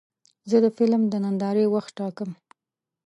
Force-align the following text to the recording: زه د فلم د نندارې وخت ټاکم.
زه 0.49 0.57
د 0.63 0.65
فلم 0.77 1.01
د 1.09 1.13
نندارې 1.23 1.65
وخت 1.73 1.91
ټاکم. 1.99 2.29